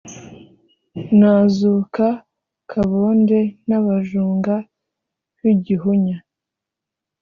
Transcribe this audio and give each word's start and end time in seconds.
nazuka 1.19 2.05
kabonde 2.71 3.39
n’abajunga 3.67 4.55
b’i 5.41 5.53
gihunya, 5.65 6.17